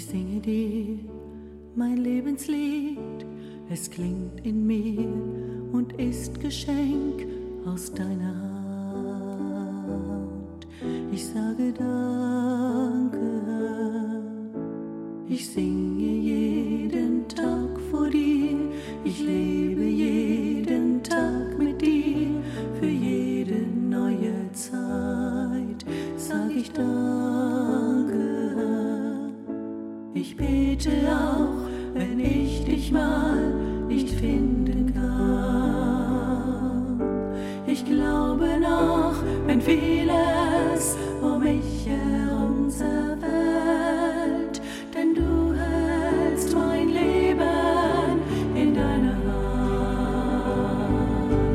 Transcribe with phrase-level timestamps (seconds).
[0.00, 0.98] singe dir
[1.74, 3.26] mein Lebenslied,
[3.68, 5.08] es klingt in mir
[5.72, 7.26] und ist Geschenk
[7.66, 8.34] aus deiner
[9.84, 10.66] Hand.
[11.12, 13.18] Ich sage Danke,
[15.28, 18.56] ich singe jeden Tag vor dir,
[19.04, 22.28] ich lebe jeden Tag mit dir,
[22.78, 25.84] für jede neue Zeit
[26.16, 27.71] sag ich Danke.
[30.24, 33.52] Ich bete auch, wenn ich dich mal
[33.88, 37.00] nicht finden kann.
[37.66, 39.14] Ich glaube noch,
[39.46, 44.62] wenn vieles um mich herum zerfällt,
[44.94, 48.20] denn du hältst mein Leben
[48.54, 49.16] in deiner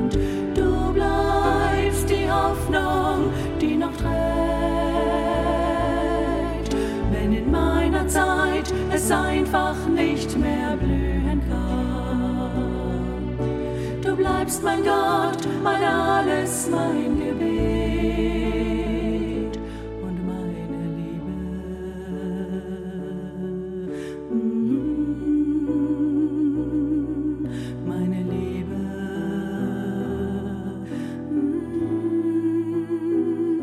[0.00, 0.14] Hand.
[0.54, 4.14] Du bleibst die Hoffnung, die noch trägt,
[7.12, 8.43] wenn in meiner Zeit
[8.92, 13.38] es einfach nicht mehr blühen kann.
[14.02, 17.34] Du bleibst mein Gott, mein alles, mein Gebet
[20.02, 21.32] und meine Liebe.
[24.30, 24.94] Mm,
[27.86, 28.74] Meine Liebe.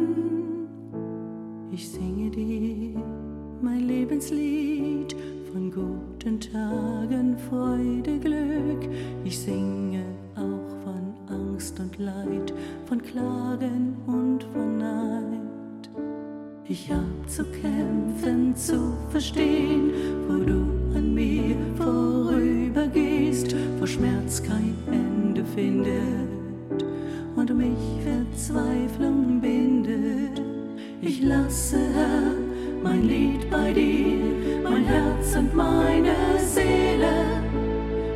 [0.00, 1.72] Mm.
[1.72, 3.00] Ich singe dir
[3.62, 4.59] mein Lebenslied
[6.30, 8.88] guten Tagen, Freude, Glück.
[9.24, 10.04] Ich singe
[10.36, 12.52] auch von Angst und Leid,
[12.86, 15.90] von Klagen und von Neid.
[16.68, 19.90] Ich hab zu kämpfen, zu verstehen,
[20.28, 26.84] wo du an mir vorübergehst, wo Schmerz kein Ende findet
[27.34, 30.40] und mich Verzweiflung bindet.
[31.02, 32.34] Ich lasse, Herr,
[32.84, 34.29] mein Lied bei dir,
[35.40, 37.14] und meine Seele.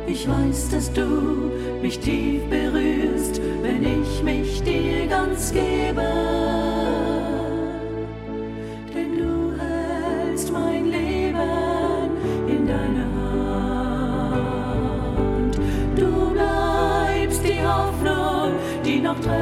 [0.05, 6.05] Ich weiß, dass du mich tief berührst, wenn ich mich dir ganz gebe.
[8.93, 12.11] Denn du hältst mein Leben
[12.47, 13.09] in deiner
[14.35, 15.59] Hand.
[15.95, 18.51] Du bleibst die Hoffnung,
[18.85, 19.35] die noch trägt,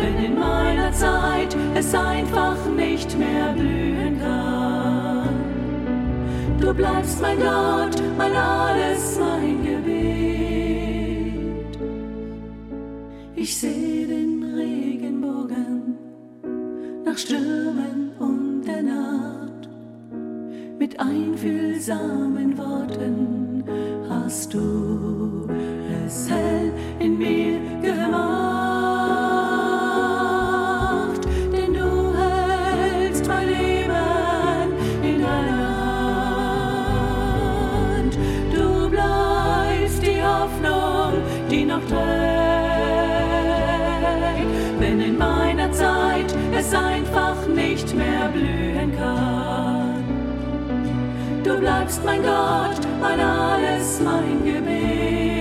[0.00, 3.79] wenn in meiner Zeit es einfach nicht mehr kann.
[6.70, 9.90] Du bleibst mein Gott, mein alles, mein Gebet.
[13.34, 15.98] Ich sehe den Regenbogen
[17.04, 19.68] nach Stürmen und der Nacht.
[20.78, 23.64] Mit einfühlsamen Worten
[24.08, 25.48] hast du
[26.06, 26.72] es hell
[41.88, 42.80] noch trägt,
[44.80, 50.04] wenn in meiner Zeit es einfach nicht mehr blühen kann.
[51.42, 55.39] Du bleibst mein Gott, mein alles, mein Gebet.